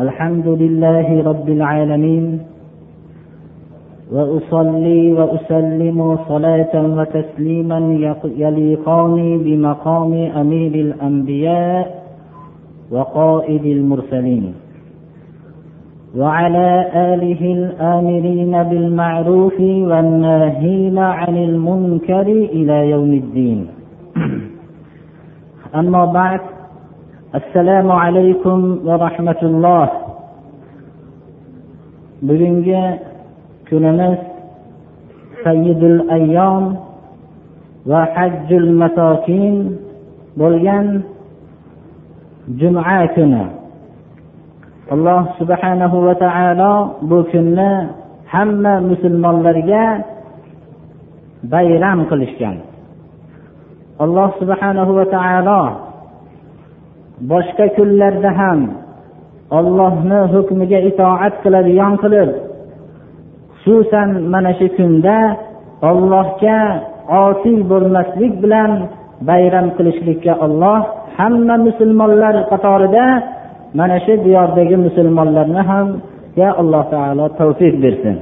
الحمد 0.00 0.48
لله 0.48 1.22
رب 1.22 1.48
العالمين 1.48 2.40
وأصلي 4.12 5.12
وأسلم 5.12 6.18
صلاة 6.28 6.74
وتسليما 6.74 7.78
يليقان 8.24 9.38
بمقام 9.44 10.12
أمير 10.12 10.74
الأنبياء 10.74 12.04
وقائد 12.90 13.64
المرسلين 13.64 14.54
وعلى 16.16 16.90
آله 16.94 17.42
الآمرين 17.58 18.62
بالمعروف 18.62 19.60
والناهين 19.60 20.98
عن 20.98 21.36
المنكر 21.36 22.26
إلى 22.56 22.90
يوم 22.90 23.12
الدين. 23.12 23.66
أما 25.74 26.04
بعد 26.04 26.40
assalomu 27.36 27.92
alaykum 27.92 28.80
va 28.86 28.96
rahmatulloh. 28.96 29.88
Bugungi 32.24 32.84
kunimiz 33.68 34.18
sayyidul 35.44 36.08
ayyom 36.16 36.64
va 37.84 38.00
hajjul 38.16 38.68
masokin 38.80 39.76
bo'lgan 40.40 41.04
juma 42.56 43.04
kuni. 43.12 43.44
Alloh 44.94 45.22
subhanahu 45.36 45.96
va 46.08 46.14
taolo 46.24 47.04
bu 47.04 47.18
kunni 47.32 47.70
hamma 48.32 48.74
musulmonlarga 48.80 49.84
bayram 51.52 52.08
qilishgan. 52.08 52.56
Alloh 54.04 54.28
subhanahu 54.40 54.90
va 54.98 55.04
taolo 55.16 55.85
boshqa 57.30 57.66
kunlarda 57.76 58.30
ham 58.40 58.60
ollohni 59.58 60.20
hukmiga 60.32 60.78
itoat 60.90 61.34
qiladigan 61.42 61.94
qilib 62.02 62.30
xususan 63.62 64.08
mana 64.32 64.52
shu 64.58 64.66
kunda 64.76 65.18
ollohga 65.90 66.58
osiy 67.24 67.58
bo'lmaslik 67.70 68.32
bilan 68.42 68.70
bayram 69.28 69.66
qilishlikka 69.76 70.32
olloh 70.46 70.80
hamma 71.18 71.56
musulmonlar 71.66 72.34
qatorida 72.50 73.06
mana 73.78 73.96
shu 74.04 74.14
diyordagi 74.24 74.76
musulmonlarni 74.86 75.62
ham 75.70 75.88
ya 76.40 76.50
alloh 76.60 76.84
taolo 76.92 77.26
tavfiq 77.40 77.74
bersin. 77.84 78.16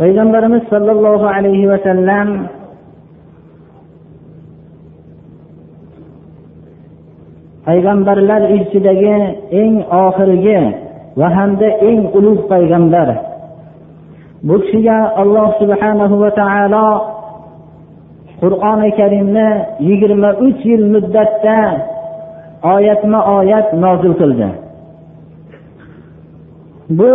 Payg'ambarimiz 0.00 0.62
sollallohu 0.72 1.26
alayhi 1.36 1.70
vasallam 1.72 2.28
payg'ambarlar 7.66 8.42
ichidagi 8.56 9.16
eng 9.62 9.74
oxirgi 10.04 10.60
va 11.20 11.28
hamda 11.36 11.68
eng 11.88 12.02
ulug' 12.18 12.42
payg'ambar. 12.52 13.08
Bu 14.46 14.54
kishiga 14.62 14.98
alloh 15.22 15.48
subhanahu 15.60 16.14
va 16.22 16.30
taolo 16.40 16.88
qur'oni 18.42 18.90
karimni 19.00 19.48
yigirma 19.88 20.30
uch 20.46 20.60
yil 20.70 20.84
muddatda 20.94 21.58
oyatma 22.74 23.20
oyat 23.38 23.68
nozil 23.84 24.12
qildi. 24.20 24.48
Bu 26.98 27.12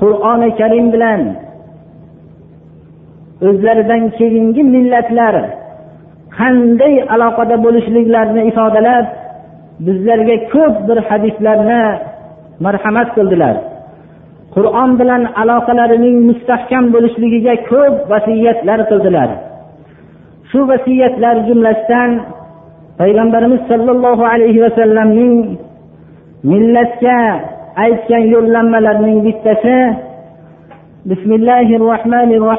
qur'oni 0.00 0.48
karim 0.60 0.86
bilan 0.94 1.20
o'zlaridan 3.48 4.02
keyingi 4.18 4.62
millatlar 4.74 5.34
qanday 6.38 6.94
aloqada 7.14 7.56
bo'lishliklarini 7.64 8.42
ifodalab 8.50 9.06
bizlarga 9.86 10.36
ko'p 10.52 10.74
bir 10.88 10.98
hadislarni 11.08 11.82
marhamat 12.64 13.08
qildilar. 13.16 13.56
Qur'on 14.54 14.90
bilan 15.00 15.22
aloqalarining 15.42 16.16
mustahkam 16.28 16.84
bo'lishligiga 16.94 17.54
ko'p 17.70 17.94
vasiyatlar 18.12 18.80
qildilar. 18.90 19.28
Shu 20.50 20.60
vasiyatlar 20.70 21.36
jumlasidan 21.48 22.10
payg'ambarimiz 23.00 23.62
sollallohu 23.70 24.24
alayhi 24.34 24.62
vasallamning 24.66 25.34
millatga 26.50 27.20
aytgan 27.84 28.24
yo'llanmalarining 28.34 29.18
bittasi 29.26 29.78
bismillahi 31.10 31.74
rohmanir 31.78 32.40
rohim 32.40 32.56